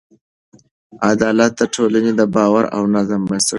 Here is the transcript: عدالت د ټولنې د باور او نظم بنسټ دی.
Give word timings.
عدالت 1.09 1.51
د 1.59 1.61
ټولنې 1.75 2.11
د 2.19 2.21
باور 2.35 2.63
او 2.75 2.81
نظم 2.95 3.21
بنسټ 3.29 3.43
دی. 3.43 3.49